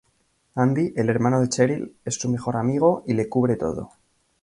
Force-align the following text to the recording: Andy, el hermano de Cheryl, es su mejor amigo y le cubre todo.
Andy, 0.55 0.93
el 0.95 1.09
hermano 1.09 1.39
de 1.41 1.47
Cheryl, 1.49 1.95
es 2.03 2.15
su 2.15 2.27
mejor 2.27 2.57
amigo 2.57 3.03
y 3.05 3.13
le 3.13 3.29
cubre 3.29 3.55
todo. 3.55 3.91